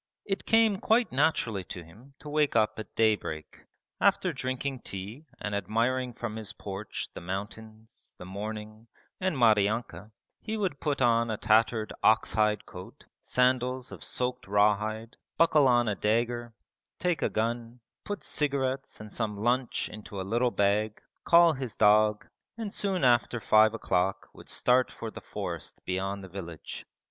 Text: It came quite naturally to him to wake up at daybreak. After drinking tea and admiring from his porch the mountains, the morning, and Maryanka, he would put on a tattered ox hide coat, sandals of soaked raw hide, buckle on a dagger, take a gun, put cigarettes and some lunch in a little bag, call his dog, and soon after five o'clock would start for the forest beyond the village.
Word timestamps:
It 0.25 0.47
came 0.47 0.79
quite 0.79 1.11
naturally 1.11 1.63
to 1.65 1.83
him 1.83 2.15
to 2.21 2.27
wake 2.27 2.55
up 2.55 2.79
at 2.79 2.95
daybreak. 2.95 3.65
After 3.99 4.33
drinking 4.33 4.79
tea 4.79 5.27
and 5.39 5.53
admiring 5.53 6.15
from 6.15 6.37
his 6.37 6.53
porch 6.53 7.07
the 7.13 7.21
mountains, 7.21 8.15
the 8.17 8.25
morning, 8.25 8.87
and 9.19 9.37
Maryanka, 9.37 10.11
he 10.41 10.57
would 10.57 10.79
put 10.79 11.03
on 11.03 11.29
a 11.29 11.37
tattered 11.37 11.93
ox 12.01 12.33
hide 12.33 12.65
coat, 12.65 13.05
sandals 13.19 13.91
of 13.91 14.03
soaked 14.03 14.47
raw 14.47 14.75
hide, 14.75 15.17
buckle 15.37 15.67
on 15.67 15.87
a 15.87 15.93
dagger, 15.93 16.55
take 16.97 17.21
a 17.21 17.29
gun, 17.29 17.79
put 18.03 18.23
cigarettes 18.23 18.99
and 18.99 19.13
some 19.13 19.37
lunch 19.37 19.87
in 19.87 20.03
a 20.13 20.23
little 20.23 20.49
bag, 20.49 20.99
call 21.25 21.53
his 21.53 21.75
dog, 21.75 22.27
and 22.57 22.73
soon 22.73 23.03
after 23.03 23.39
five 23.39 23.75
o'clock 23.75 24.29
would 24.33 24.49
start 24.49 24.91
for 24.91 25.11
the 25.11 25.21
forest 25.21 25.79
beyond 25.85 26.23
the 26.23 26.27
village. 26.27 26.87